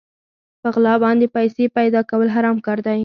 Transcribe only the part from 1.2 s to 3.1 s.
پيسې پيدا کول حرام کار دی.